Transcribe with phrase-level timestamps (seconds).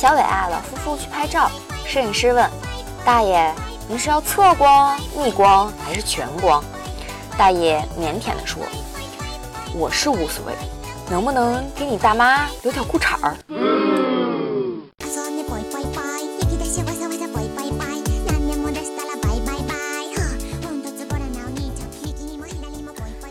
[0.00, 1.50] 小伟啊，老夫妇去拍照，
[1.84, 2.48] 摄影师问
[3.04, 3.52] 大爷
[3.90, 6.62] ：“您是要侧光、逆光还是全光？”
[7.36, 8.62] 大爷腼腆地说
[9.74, 10.52] ：“我是无所谓，
[11.10, 13.36] 能不能给你大妈留条裤衩儿？”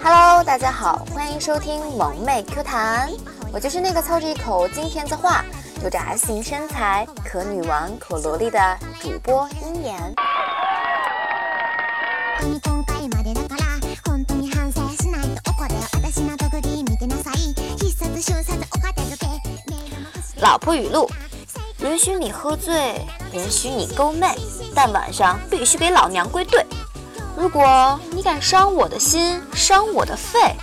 [0.04, 3.10] Hello，大家好，欢迎收听萌妹 Q 弹，
[3.54, 5.46] 我就是那个操着一口金田子话，
[5.88, 8.60] 有着 S 型身材，可女王可萝莉的
[9.02, 10.14] 主播鹰眼。
[20.42, 21.10] 老婆语录：
[21.80, 24.36] 允许你喝醉，允许你勾妹，
[24.76, 26.66] 但晚上必须给老娘归队。
[27.38, 30.54] 如果你敢伤我的心，伤我的肺，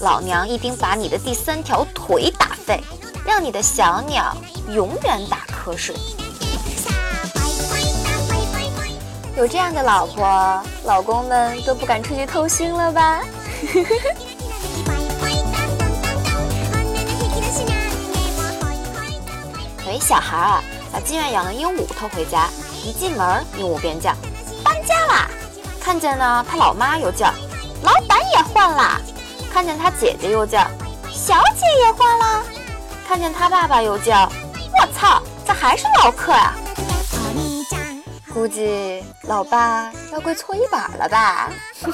[0.00, 2.82] 老娘一定把你的第三条腿打废，
[3.30, 4.36] 让你的小鸟
[4.74, 5.94] 永远打瞌睡。
[9.36, 13.20] 有这样的老婆，老公们都不敢出去偷腥了吧？
[19.86, 20.60] 有一小孩啊，
[20.92, 22.48] 把妓院养的鹦鹉偷回家，
[22.84, 24.12] 一进门，鹦鹉便叫
[24.64, 25.30] ：“搬家啦！”
[25.80, 27.32] 看见呢，他老妈又叫，
[27.84, 29.00] 老板也换了；
[29.52, 30.66] 看见他姐姐又叫，
[31.12, 32.42] 小姐也换了；
[33.10, 34.30] 看见他爸爸又叫，
[34.80, 36.54] 我操，咋还是老客啊？
[38.32, 41.50] 估计老爸要跪搓衣板了吧？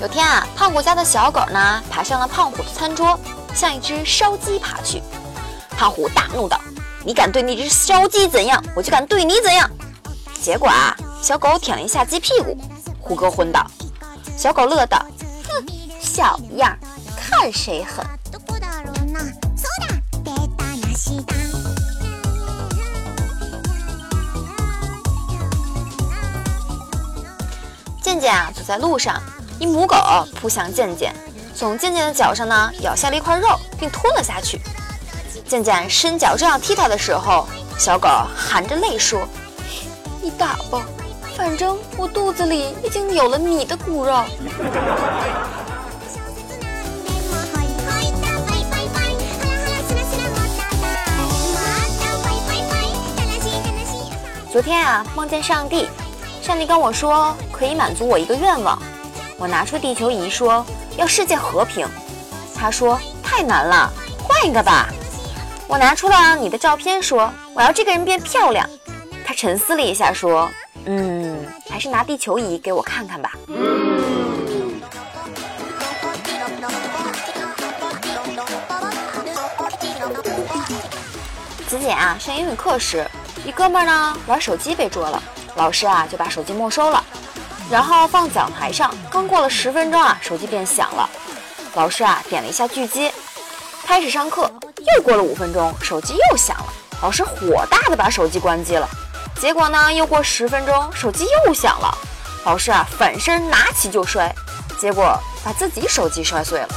[0.00, 3.16] 有天啊，胖虎家的小狗呢，爬上了胖虎的餐桌，
[3.54, 5.00] 向一只烧鸡爬去。
[5.78, 6.60] 胖虎大怒道
[7.04, 9.70] ：“你敢对那只烧鸡怎样，我就敢对你怎样。”
[10.40, 12.56] 结果啊，小狗舔了一下鸡屁股，
[13.00, 13.66] 虎哥昏倒。
[14.36, 14.98] 小狗乐道
[15.48, 15.66] ：“哼，
[16.00, 16.76] 小样，
[17.16, 18.04] 看谁狠。”
[28.00, 29.20] 健健啊，走在路上。
[29.58, 29.96] 一母狗
[30.34, 31.14] 扑向健健，
[31.54, 34.60] 从健健的脚上呢咬下了一块肉，并吞了下去。
[35.54, 37.46] 健健伸脚正要踢它的时候，
[37.78, 39.20] 小狗含着泪说
[40.20, 40.84] ：“你打吧，
[41.36, 44.20] 反正我肚子里已经有了你的骨肉。”
[54.50, 55.88] 昨天啊，梦见上帝，
[56.42, 58.76] 上帝跟我说可以满足我一个愿望。
[59.38, 60.66] 我拿出地球仪说
[60.96, 61.86] 要世界和平，
[62.56, 63.88] 他说太难了，
[64.20, 64.88] 换一个吧。
[65.66, 68.68] 我拿出了你的照片说我要这个人变漂亮，
[69.26, 70.50] 他沉思了一下说
[70.86, 73.32] 嗯，还是拿地球仪给我看看吧。
[81.66, 83.08] 子姐啊，上英语课时，
[83.44, 85.20] 一哥们呢玩手机被捉了，
[85.56, 87.02] 老师啊就把手机没收了。
[87.70, 91.08] 然后放讲台上，刚过了十分钟啊，手机便响了。
[91.74, 93.12] 老师啊点了一下拒接，
[93.84, 94.52] 开始上课。
[94.96, 96.66] 又过了五分钟，手机又响了。
[97.02, 98.88] 老师火大的把手机关机了。
[99.40, 101.96] 结果呢，又过十分钟，手机又响了。
[102.44, 104.32] 老师啊反身拿起就摔，
[104.78, 106.68] 结果把自己手机摔碎了。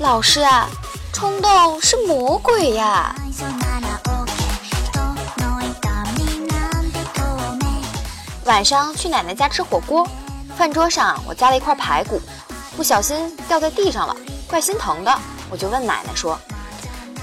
[0.00, 0.68] 老师啊，
[1.12, 3.14] 冲动是魔鬼呀！
[8.44, 10.06] 晚上去奶奶家吃火锅，
[10.56, 12.20] 饭桌上我夹了一块排骨，
[12.76, 14.14] 不小心掉在地上了，
[14.48, 15.18] 怪心疼的。
[15.50, 16.38] 我就问奶奶说：“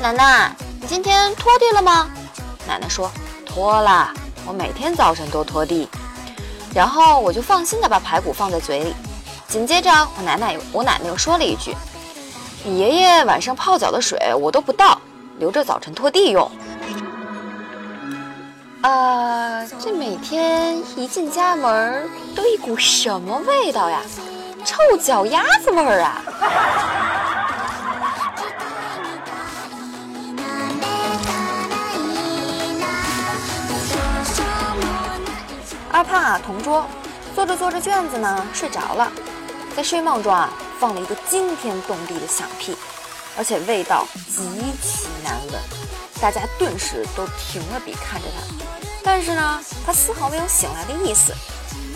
[0.02, 0.52] 奶奶，
[0.82, 2.10] 你今天拖地了吗？”
[2.68, 3.12] 奶奶说
[3.46, 4.12] ：“拖了，
[4.48, 5.88] 我每天早晨都拖地。”
[6.74, 8.96] 然后我就放心的把排骨放在嘴里。
[9.48, 11.76] 紧接着我奶奶我奶奶又说了一句
[12.66, 15.00] ：“你爷爷晚上泡脚的水我都不倒，
[15.38, 16.50] 留着早晨拖地用。”
[18.82, 24.02] 啊，这每天一进家门都一股什么味道呀？
[24.66, 26.22] 臭脚丫子味儿啊！
[36.02, 36.84] 二胖啊，同桌，
[37.36, 39.12] 做着做着卷子呢，睡着了，
[39.78, 40.50] 在睡梦中啊，
[40.80, 42.76] 放了一个惊天动地的响屁，
[43.38, 44.42] 而且味道极
[44.82, 45.62] 其难闻，
[46.20, 48.66] 大家顿时都停了笔，看着他。
[49.04, 51.36] 但是呢，他丝毫没有醒来的意思。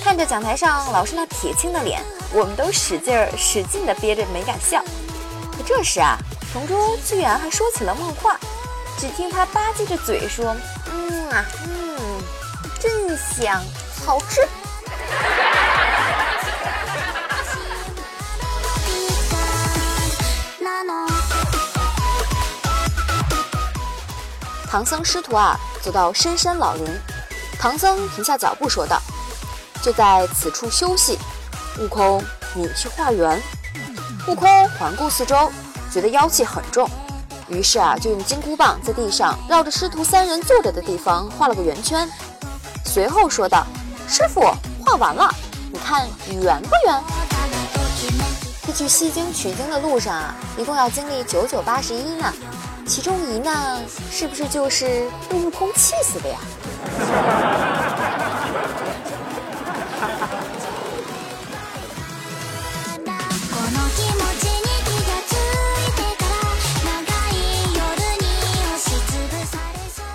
[0.04, 2.00] 看着讲台上老师那铁青的脸，
[2.32, 4.84] 我们都使劲儿、使劲的憋着没敢笑。
[5.52, 6.16] 可这时啊，
[6.54, 8.40] 同桌居然还说起了梦话。
[9.00, 10.56] 只听他吧唧着嘴说
[10.94, 11.98] ：“嗯啊，嗯，
[12.80, 13.62] 真香，
[14.06, 14.42] 好吃。
[24.70, 26.86] 唐僧师徒啊，走到深山老林，
[27.58, 29.02] 唐僧停下脚步说道
[29.82, 31.18] ：“就在此处休息。”
[31.80, 32.22] 悟空，
[32.54, 33.42] 你去化缘。
[34.28, 35.50] 悟空环顾四周，
[35.90, 36.90] 觉得妖气很重，
[37.48, 42.10] 于是啊，就用金箍棒在地上绕着师徒三人坐着的地方画了个圆圈，
[42.84, 43.66] 随后说道
[44.08, 44.42] ：“师傅，
[44.86, 45.30] 画完了，
[45.72, 47.04] 你看圆不圆？”
[48.66, 52.34] 这去西经取经的路上啊，一共要经历九九八十一难。
[52.88, 56.38] 其中一难是不是就是被悟空气死的呀？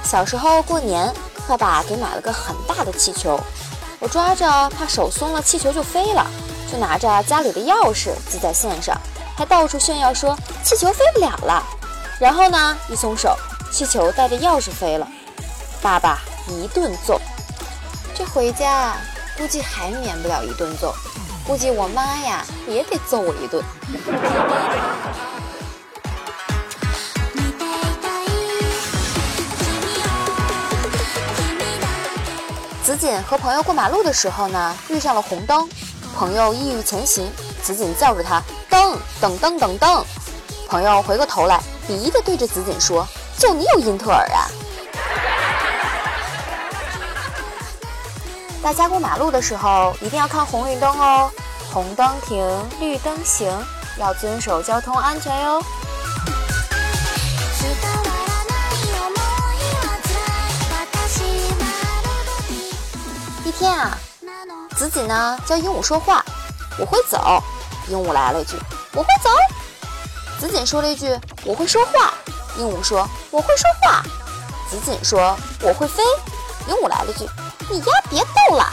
[0.05, 1.13] 小时候过年，
[1.49, 3.39] 爸爸给买了个很大的气球，
[4.00, 6.26] 我抓着怕手松了气球就飞了，
[6.73, 8.99] 就拿着家里的钥匙系在线上，
[9.37, 11.62] 还到处炫耀说气球飞不了了。
[12.19, 12.76] 然后呢？
[12.88, 13.37] 一松手，
[13.70, 15.06] 气球带着钥匙飞了。
[15.82, 16.19] 爸爸
[16.49, 17.20] 一顿揍，
[18.14, 18.94] 这回家
[19.37, 20.94] 估计还免不了一顿揍，
[21.46, 23.62] 估计我妈呀也得揍我一顿。
[32.91, 35.69] 子锦和朋友过马路的时候呢，遇上了红灯，
[36.17, 37.31] 朋友抑郁前行，
[37.63, 40.05] 子锦叫着他：“灯，等灯，等灯。”
[40.69, 41.61] 朋友回过头来。
[41.89, 43.07] 鄙夷地对着子锦说
[43.39, 44.51] ：“就你有英特尔啊！”
[48.61, 51.31] 大家过马路的时候一定要看红绿灯哦，
[51.73, 52.45] 红灯停，
[52.81, 53.57] 绿灯行，
[53.99, 55.63] 要遵守交通安全哟。
[63.61, 63.97] 天啊，
[64.75, 66.25] 子锦呢教鹦鹉说话，
[66.79, 67.43] 我会走。
[67.91, 68.57] 鹦鹉来了一句
[68.97, 69.29] ：“我会走。”
[70.41, 71.15] 子锦说了一句
[71.45, 72.15] ：“我会说话。”
[72.57, 74.03] 鹦鹉说：“我会说话。”
[74.71, 76.03] 子锦说：“我会飞。”
[76.69, 77.29] 鹦鹉来了一句
[77.69, 78.73] ：“你丫别逗了。”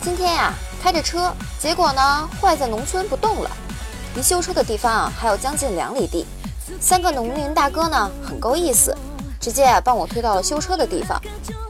[0.00, 3.50] 今天呀，开着车，结果呢坏在农村不动了，
[4.16, 6.26] 离修车的地方啊还有将近两里地。
[6.80, 8.96] 三个农民大哥呢很够意思。
[9.38, 11.20] 直接帮我推到了修车的地方。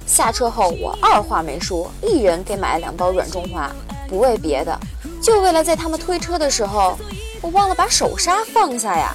[0.07, 3.71] 下车后，我二话没说，一人给买了两包软中华，
[4.09, 4.79] 不为别的，
[5.21, 6.97] 就为了在他们推车的时候，
[7.43, 9.15] 我忘了把手刹放下呀。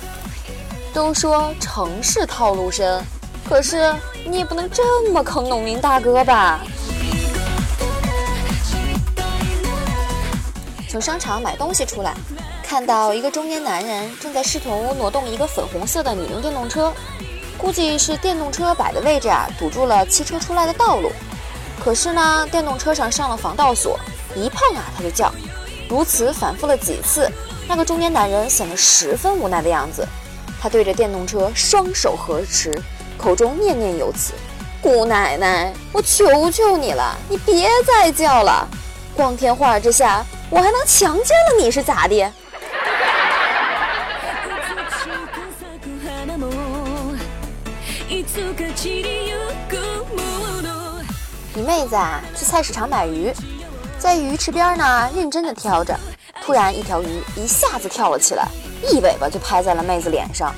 [0.93, 3.03] 都说城市套路深，
[3.49, 3.95] 可是
[4.29, 6.59] 你也不能这么坑农民大哥吧？
[10.87, 12.13] 从商场买东西出来，
[12.71, 16.93] 看到一个中年男人正在试图挪动一个粉红色的女用电动车。
[17.57, 21.11] 估计是电动车摆的位置啊，堵住了汽车出来的道路。
[21.83, 23.99] 可是呢，电动车上上了防盗锁，
[24.37, 25.29] 一碰啊，它就叫。
[25.89, 27.29] 如此反复了几次，
[27.67, 30.07] 那个中年男人显得十分无奈的样子。
[30.61, 32.71] 他对着电动车双手合十，
[33.17, 34.31] 口中念念有词
[34.81, 38.65] ：“姑奶奶，我求求你了，你别再叫了。
[39.13, 42.31] 光天化日之下，我还能强奸了你是咋的？”
[51.53, 53.31] 你妹子啊，去菜市场买鱼，
[53.97, 55.97] 在鱼池边呢，认真的挑着。
[56.43, 58.47] 突然，一条鱼一下子跳了起来，
[58.89, 60.53] 一尾巴就拍在了妹子脸上。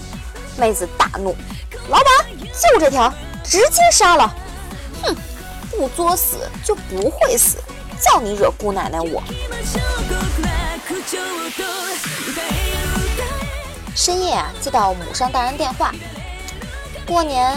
[0.58, 1.36] 妹子大怒
[1.90, 2.06] ：“老板，
[2.40, 4.34] 就这条，直接杀了！”
[5.04, 5.16] 哼，
[5.72, 7.58] 不作死就不会死，
[8.00, 9.22] 叫你惹姑奶奶我。
[13.96, 15.94] 深夜啊，接到母上大人电话。
[17.06, 17.56] 过年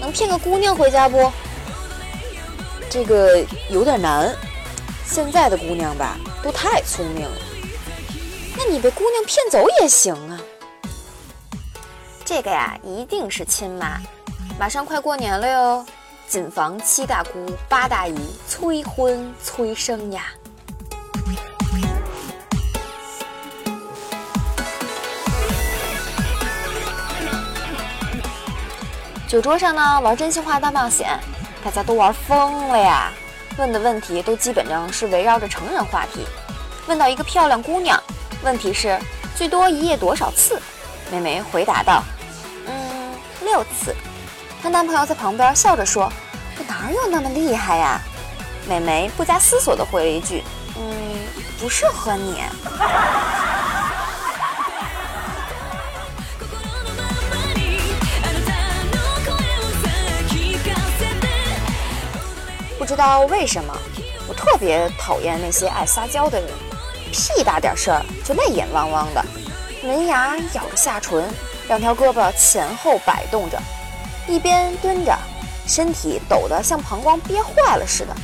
[0.00, 1.30] 能骗个姑娘回家不？
[2.90, 4.34] 这个有点难。
[5.04, 7.36] 现在的姑娘吧，都太聪明了。
[8.56, 10.40] 那你被姑娘骗走也行啊。
[12.24, 14.00] 这个呀，一定是亲妈。
[14.58, 15.86] 马上快过年了哟，
[16.26, 18.16] 谨防七大姑八大姨
[18.46, 20.26] 催婚催生呀。
[29.28, 31.20] 酒桌上呢，玩真心话大冒险，
[31.62, 33.12] 大家都玩疯了呀！
[33.58, 36.26] 问的问题都基本上是围绕着成人话题。
[36.86, 38.02] 问到一个漂亮姑娘，
[38.42, 38.98] 问题是
[39.36, 40.58] 最多一夜多少次？
[41.12, 42.02] 美眉回答道
[42.66, 43.94] ：“嗯，六次。”
[44.62, 46.10] 她男朋友在旁边笑着说
[46.56, 48.00] ：“我哪有那么厉害呀？”
[48.66, 50.42] 美眉不加思索地回了一句
[50.80, 50.94] ：“嗯，
[51.60, 52.44] 不适合你。”
[62.88, 63.78] 不知道为什么，
[64.26, 66.48] 我特别讨厌那些爱撒娇的人，
[67.12, 69.22] 屁大点事儿就泪眼汪汪的，
[69.82, 71.22] 门牙咬着下唇，
[71.66, 73.60] 两条胳膊前后摆动着，
[74.26, 75.14] 一边蹲着，
[75.66, 78.16] 身体抖得像膀胱憋坏了似的。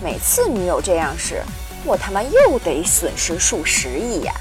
[0.00, 1.42] 每次女友这样时，
[1.84, 4.32] 我他妈又得损失数十亿呀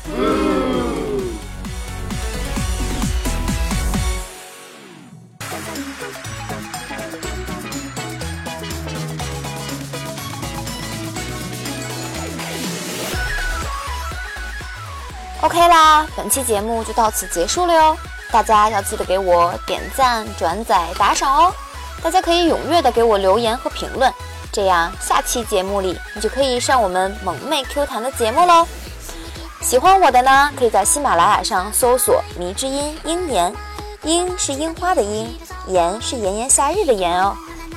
[15.41, 17.97] ！OK 啦，本期节目就到此结束了哟。
[18.31, 21.53] 大家要记得给我点赞、转载、打赏哦。
[22.03, 24.13] 大家可以踊跃的给我留言和评论，
[24.51, 28.67] 这样下期节目里你就可以上我们萌妹 Q 弹的节目喽。
[29.61, 33.53] 喜欢我的呢，可以在喜马拉雅上搜索“迷之音樱言”，
[34.03, 37.35] 樱是樱花的樱，炎是炎炎夏日的炎哦。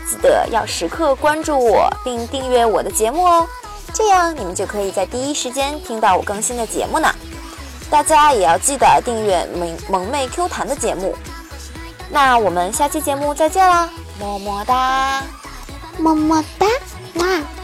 [0.09, 3.49] 记得要时刻关注我，并订阅我的节目哦，
[3.95, 7.13] 这样你们就可以在第一时间听到我更新的节目呢。
[7.93, 11.15] 大家也要记得订阅萌萌妹 Q 弹的节目，
[12.11, 13.87] 那我们下期节目再见啦，
[14.19, 15.23] 么么哒，
[15.99, 16.67] 么么哒，
[17.17, 17.62] 哇。